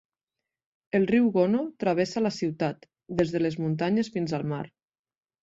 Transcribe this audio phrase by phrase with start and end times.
[0.99, 2.89] El riu Gono travessa la ciutat,
[3.21, 4.65] des de les muntanyes fins al mar.